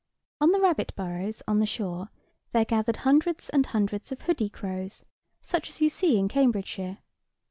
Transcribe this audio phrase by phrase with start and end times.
[0.39, 2.09] On the rabbit burrows on the shore
[2.53, 5.05] there gathered hundreds and hundreds of hoodie crows,
[5.43, 6.97] such as you see in Cambridgeshire.